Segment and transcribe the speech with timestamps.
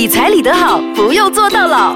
[0.00, 1.94] 理财理得好，不用做到老。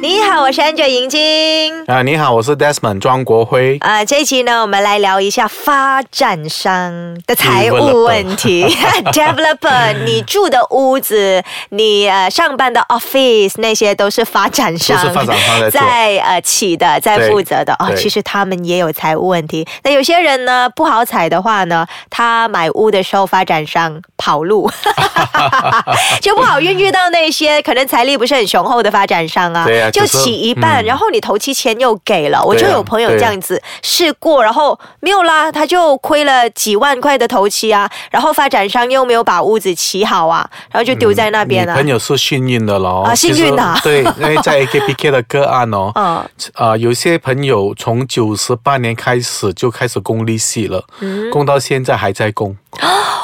[0.00, 1.84] 你好，我是 Angel 银晶。
[1.86, 3.76] 啊，你好，我是 Desmond 庄国辉。
[3.80, 8.64] 啊，这一期呢，我们来聊一下发展商的财务问题。
[9.12, 17.92] Developer， 你住的屋子，你呃上班的 office，那些都是发展商，都是发展商在呃起的，在负责的哦。
[17.96, 19.66] 其实他们也有财务问题。
[19.82, 24.70] 那有些人呢，不好彩的话呢，他买屋的时候，发展商跑路，
[26.20, 41.74] 就不好运遇到那些可能财力不是很雄厚的发展商啊，对啊就起一半，嗯然后你头期钱又给了，我就有朋友这样子试过，然后没有啦，他就亏了几万块的头期啊，然后发展商又没有把屋子起好啊，然后就丢在那边啊。
[41.74, 43.02] 你朋友是幸运的咯。
[43.02, 52.56] 啊幸运啊对，因为在 AKPK 的个案哦，啊啊、有些朋友从九十八年开始就开始供利息了，嗯供到现在还在供。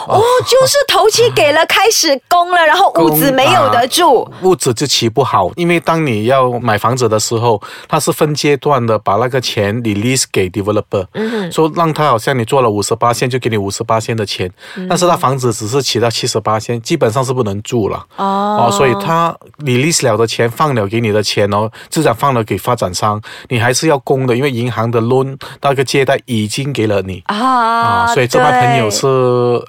[0.08, 4.22] 哦，就是头期给了，开始供了，然后屋子没有得住。
[4.22, 18.05] 啊 屋子就起不好，因为当你要买房子的时候，它是分阶段的把那个钱 release 给 developer，嗯，说让他好像你做了五十八线就给你五十八线的钱，嗯但是他房子只是起到七十八线，基本上是不能住了。
[18.16, 27.22] 哦哦，所以他 release 了的钱放了给你的钱哦，至少放了给发展商，你还是要供的，因为银行的 loan 那个借贷已经给了你。
[27.27, 29.06] 啊啊，所以这帮朋友是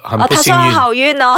[0.02, 1.36] 很他说好运哦，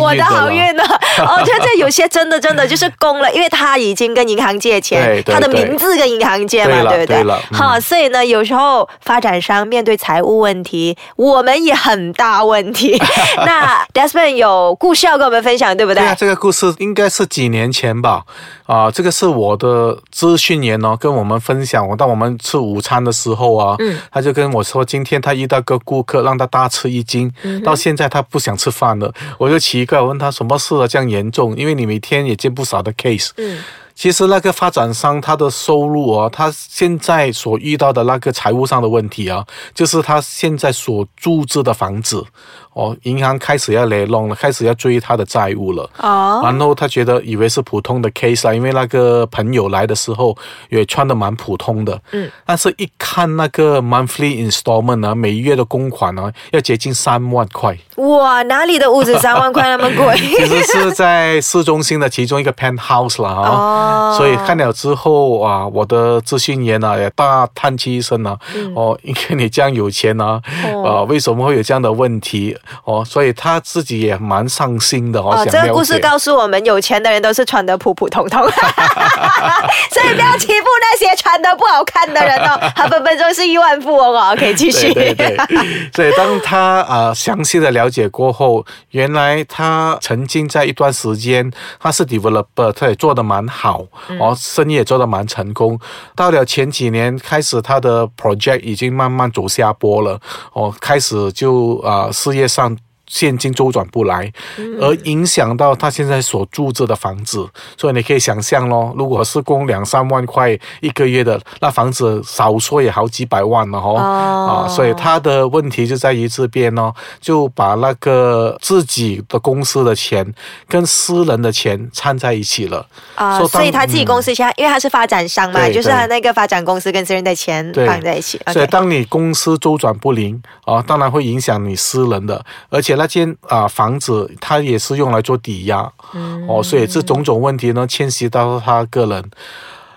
[0.00, 0.84] 我的好了运呢。
[1.18, 7.38] 哦，这这有些真的真的就是供了，因为他已经跟银行借钱他的名字跟银行借嘛，对对不对？
[7.52, 13.00] 好，所以呢，有时候发展商面对财务问题，我们也很大问题。
[13.44, 16.02] 那 Desmond 有故事要跟我们分享，对不对？
[16.02, 16.08] 对？
[16.08, 18.22] 啊，这个故事应该是几年前吧，
[18.70, 21.86] 啊、这个是我的资讯员哦，跟我们分享。
[21.88, 29.12] 我当我们吃午餐的时候啊，嗯他就跟我说，今天他遇到个顾客，让他大吃一惊，嗯到现在他不想吃饭了。
[29.38, 31.56] 我就奇怪，我问他什么事啊，这样严重？
[31.56, 33.30] 因为你每天也见不少的 case。
[33.38, 33.58] 嗯
[34.00, 39.44] 其实那个发展商他的收入哦，他现在所遇到的那个财务上的问题啊，
[39.74, 42.24] 就是他现在所住置的房子
[42.72, 45.90] 哦，银行开始要来弄了，开始要追他的债务了。
[45.98, 50.34] 哦，然后他觉得以为是普通的 case 啊，因为那个朋友来的时候
[50.70, 60.16] 也穿的蛮普通的，嗯，但是一看那个 monthly installment 啊，每月的公款啊，要接近三万块，哇，哪里的屋子三万块那么贵？
[60.38, 63.50] 其实是在市中心的其中一个 penthouse 了啊。
[63.50, 63.86] 哦
[64.16, 68.36] 所以看了之后啊，我的咨询员啊也大叹气一声啊，
[68.74, 72.56] 哦，因为你这样有钱啊，嗯哦呃，为什么会有这样的问题？
[72.84, 75.34] 哦，所以他自己也蛮伤心的哦。
[75.36, 78.42] 哦，这个故事告诉我们，有钱的人都是穿的普普通通，
[79.90, 84.32] 所以不要欺负那些穿的不好看的人哦， 他分分钟是亿万富翁哦。
[84.32, 84.92] OK，继续。
[84.92, 93.79] 对对对，所以当他啊详细的了解过后，原来他曾经在一段时间他是 developer，他也做的蛮好，
[94.18, 95.78] 哦，生意也做得蛮成功。
[96.14, 100.20] 到了前几年开始，他的 project 已经慢慢走下坡了，
[100.52, 102.76] 哦，开始就啊事业上。
[103.10, 104.32] 现金周转不来，
[104.80, 107.44] 而影响到他现在所住着的房子，
[107.76, 113.96] 所以你可以想象咯，如果是供两三万块一个月的，那房子少说也好几百万了哦。
[113.98, 120.32] 哦啊，所以他的问题就在于这边哦，就把那个自己的公司的钱
[120.68, 122.86] 跟私人的钱掺在一起了。
[123.16, 128.40] 啊、所以他自己公司现在，因为他是发展商嘛，就是他那个发展公司跟私人的钱对放在一起。
[128.52, 139.30] 所以当你公司周转不灵啊，当然会影响你私人的，而且那间啊房子他也是用来做抵押，嗯哦，所以这种种问题呢牵涉到他个人。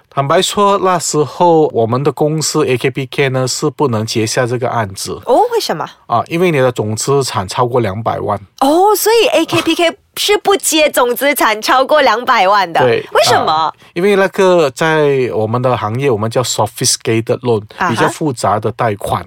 [0.09, 5.85] 坦白说，那时候我们的公司 AKPK 呢是不能接下这个案子哦，为什么？
[6.05, 8.39] 啊，因为你的总资产超过两百万。
[8.61, 12.79] 哦，所以 AKPK 是不接总资产超过两百万的。
[12.81, 13.51] 对，为什么？
[13.51, 19.25] 啊因为那个在我们的行业，我们叫 sophisticated loan，啊比较复杂的贷款，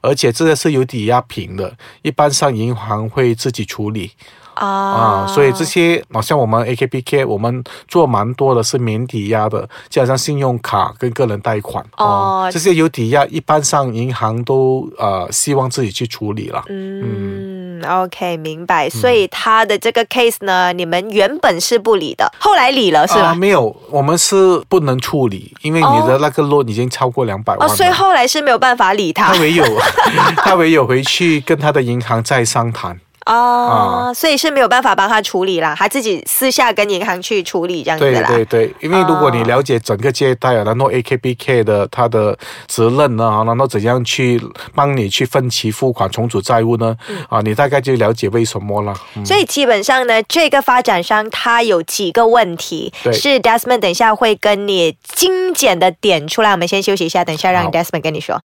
[0.00, 4.12] 而且这个是有抵押品的，一般上银行会自己处理。
[4.54, 16.64] 啊啊，所以这些好像我们 AKPK，我们做蛮多的是免抵押的，就好像信用卡跟个人贷款哦这些有抵押，一般上银行都呃希望自己去处理了。
[16.70, 18.88] 嗯，OK，明白。
[18.88, 23.28] 所以他的这个 case 呢，你们原本是不理的，后来理了是吧？
[23.28, 27.76] 啊，没有，我们是不能处理，因为你的那个 loan 已经超过两百万哦，了。
[27.76, 29.40] 所以后来是没有办法理他他。
[29.40, 29.64] 唯有
[30.38, 32.98] 他唯有回去跟他的银行再商谈。
[33.26, 38.28] 哦，所以是没有办法帮他处理啦，他自己私下跟银行去处理这样子对啦。
[38.28, 42.38] 对对，因为如果你了解整个借贷啊，然后 AKBK 的他的
[42.68, 44.40] 责任呢，然后怎样去
[44.74, 46.96] 帮你去分期付款、重组债务呢？
[47.28, 48.94] 啊，你大概就了解为什么了。
[49.16, 56.52] 嗯所以基本上呢，这个发展商他有几个问题，是 Desmond 等一下会跟你精简的点出来。
[56.52, 58.40] 我们先休息一下，等一下让 Desmond 跟你说。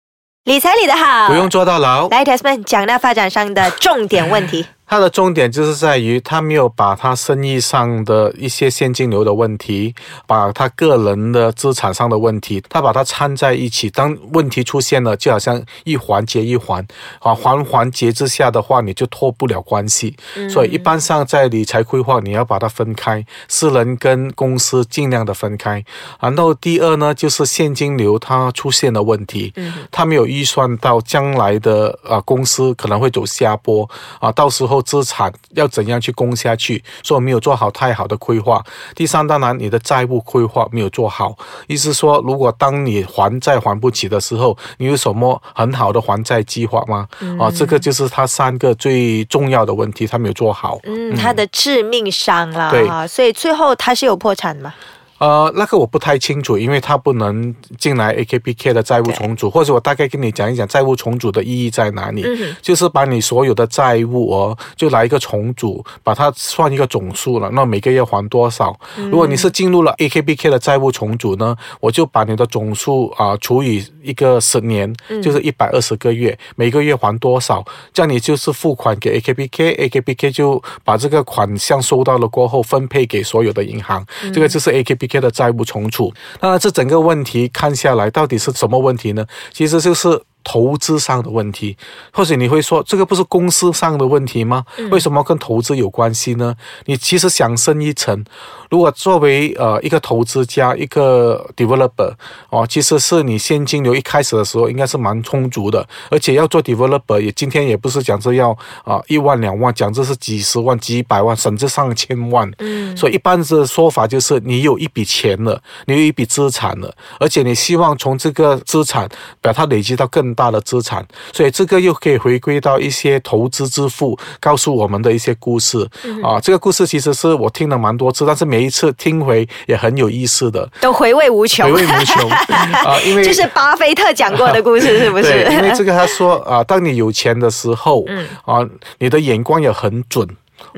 [0.45, 2.09] 理财理得好，不用坐到牢。
[2.09, 4.65] 来 Desmond 讲那发展商的重点问题。
[4.91, 9.95] 它的重点就是在于他没有把他生意上的一些现金流的问题，
[10.27, 13.89] 把他个人的资产上的问题，他把它掺在一起。
[13.89, 16.85] 当问题出现了，就好像一环接一环，
[17.21, 20.17] 啊，环环节之下的话，你就脱不了关系。
[20.49, 25.85] 所以一般上在理财规划，你要把它分开，私人跟公司尽量的分开。
[26.19, 29.55] 然后第二呢，就是现金流它出现了问题，
[29.93, 33.89] 他没有预算到将来的啊公司可能会走下坡
[34.19, 38.65] 啊，到时候资产要怎样去供下去，所以没有做好太好的规划。
[38.95, 41.37] 第三，当然你的债务规划没有做好，
[41.67, 47.09] 意思说，如果当你还债还不起的时候，你有什么很好的还债计划吗？
[47.39, 50.79] 啊，这个就是他三个最重要的问题，他没有做好。
[50.85, 54.75] 嗯，他的致命伤啦，对哈，所以最后他是有破产嘛？
[55.21, 62.25] 呃，那个我不太清楚，因为他不能进来 AKPK 的债务重组，或者我大概跟你讲一讲债务重组的意义在哪里，
[62.63, 68.75] 就是把你所有的债务哦，就来一个重组，把它算一个总数了，那每个月还多少？
[69.11, 74.91] 如果你是进入了 AKPK 的债务重组呢，我就把你的总数啊、除以一个十年，
[75.23, 77.63] 就是一百二十个月，每个月还多少？
[77.93, 84.03] 这样你就是付款给 AKPK，AKPK 就把这个款项收到了过后分配给所有的银行，
[84.33, 86.13] 这个就是 AKPK 的债务重组。
[86.41, 89.27] 那这整个问题看下来，到底是什么问题呢？
[89.53, 90.23] 其实就是。
[90.43, 91.77] 投资上的问题，
[92.13, 94.65] 或者你会说这个不是公司上的问题吗？
[94.91, 96.55] 为什么跟投资有关系呢？
[96.87, 98.25] 你其实想深一层，
[98.71, 102.13] 如果作为呃一个投资家，一个 developer
[102.51, 108.51] 哦，其实是你现金流一开始的时候应该是蛮充足的，而且要做 developer 也今天也不是讲这要
[108.85, 112.51] 啊、一万两万，讲这是几十万、几百万，甚至上千万。
[112.59, 119.09] 嗯，所以一般的说法就是你有一笔钱了，你有一笔资产了，而且你希望从这个资产
[119.41, 125.89] 把它累积到更大的资产，所以这个又可以回归到一些投资之父告诉我们的一些故事、
[126.23, 126.41] 啊。
[126.41, 132.99] 这个故事其实是我听了蛮多次，但是每一次听回也很有意思的，都回味无穷，回味无穷 啊。
[133.05, 135.79] 因为就是巴菲特讲过的故事，是不 对，因为是？
[135.79, 138.67] 这个他说啊， 当你有钱的时候，嗯啊，
[138.99, 140.29] 你的眼光也很准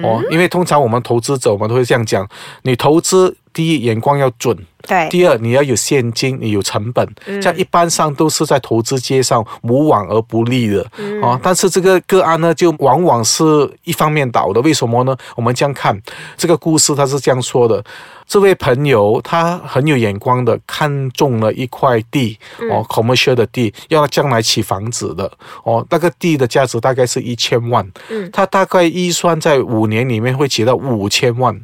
[0.02, 0.22] 哦。
[0.30, 2.28] 因为通常我们投资者，我们都会这样讲：
[2.62, 10.82] 你投资第一眼光要准，对，第二，你要有现金，你有成本，这样一般上都是在投资界上无往而不利的
[11.22, 11.38] 啊。
[11.42, 14.60] 但是这个个案呢，就往往是一方面倒的。
[14.62, 15.16] 为什么呢？
[15.36, 16.00] 我们这样看
[16.36, 17.82] 这个故事，他是这样说的：
[18.26, 22.38] 这位朋友他很有眼光的，看中了一块地
[22.70, 25.30] 哦，commercial 的地，要将来起房子的
[25.64, 25.84] 哦。
[25.90, 31.54] 那个地的价值大概是一千万，嗯他大概预算在五年里面会起到五千万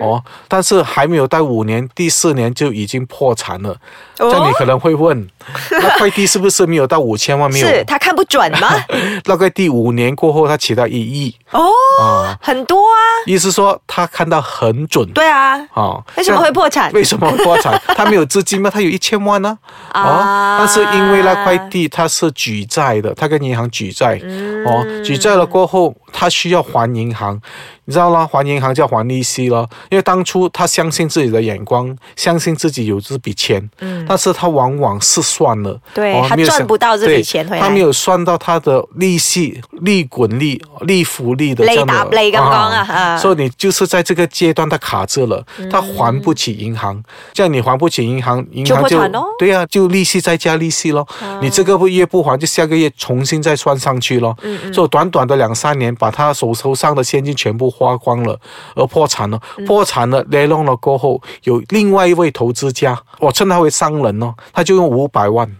[0.00, 3.76] 哦，但是还没有到五年，第四年就已经破产了。
[4.16, 5.28] 这样你可能会问，
[5.70, 7.50] 那块地是不是没有到五千万？
[7.50, 8.68] 没有，是他看不准吗？
[9.26, 11.70] 那块地五年过后，他起到一亿哦，
[12.00, 15.08] 啊，很多啊，意思说他看到很准。
[15.12, 16.90] 对啊，哦，为什么会破产？
[16.92, 17.80] 为什么会破产？
[17.96, 18.68] 他没有资金吗？
[18.68, 19.56] 他有一千万呢、
[19.92, 20.02] 啊。
[20.02, 24.20] 哦，但是因为那块地他是举债的，他跟银行举债，
[24.66, 27.40] 哦，举债了过后，他需要还银行，
[27.84, 29.68] 你知道啦，还银行就要还利息了。
[29.90, 33.70] 因为当初他相信自己的眼光，相信自己有这笔钱，
[34.08, 37.62] 但是他往往是算了，嗯对他哦他赚不到这笔钱回来。
[37.62, 41.92] 他没有算到他的利息、利滚利、利福利的这样的。
[41.92, 43.18] 利搭利咁講啊啊。
[43.18, 49.00] 所以你就是在这个阶段他卡住了，他还不起银行，这样你还不起银行，银行就
[49.38, 51.06] 对啊，就利息再加利息咯。
[51.40, 54.36] 你这个月不还，就下个月重新再算上去咯。
[54.72, 58.38] 所以短短的两三年，把他手头上的现金全部花光了，
[58.74, 59.40] 而破产了。
[59.66, 65.50] 破产了，雷弄了过后，有另外一位投资家，我称他为商人哦，他就用五百万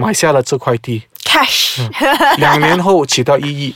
[0.00, 1.86] 买下了这块地，cash，
[2.38, 3.74] 两年后起到一亿，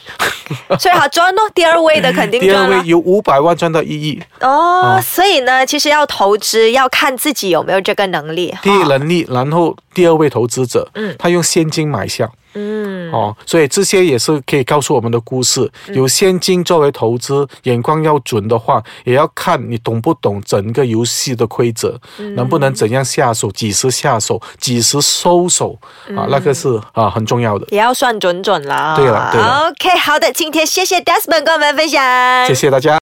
[0.78, 1.42] 所以好赚哦。
[1.54, 4.22] 第二位的肯定第二赚有五百万赚到一亿。
[4.40, 5.00] 哦。
[5.02, 8.54] 所以呢，其实要投资要看自己有没有这个能力。
[8.62, 15.70] 第一能力，然后第二位投资者，嗯他用现金买下，嗯哦，所以这些也是可以告诉我们的故事。
[15.88, 21.98] 有现金作为投资，眼光要准的话，也要看你懂不懂整个游戏的规则，
[22.34, 25.78] 能不能怎样下手，几时下手，几时收手
[26.16, 27.66] 啊，那个是啊很重要的。
[27.70, 28.94] 也要算准准啦。
[28.96, 32.02] 对了对了 OK，好的，今天谢谢 Desmond 跟我们分享，
[32.46, 32.90] 谢谢大家。